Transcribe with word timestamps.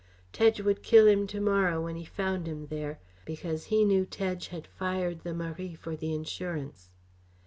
Tedge 0.33 0.59
would 0.59 0.81
kill 0.81 1.05
him 1.05 1.27
to 1.27 1.39
morrow 1.39 1.79
when 1.83 1.95
he 1.95 2.05
found 2.05 2.47
him 2.47 2.65
there; 2.69 2.97
because 3.23 3.65
he 3.65 3.85
knew 3.85 4.03
Tedge 4.03 4.47
had 4.47 4.65
fired 4.65 5.21
the 5.21 5.31
Marie 5.35 5.75
for 5.75 5.95
the 5.95 6.11
insurance. 6.11 6.89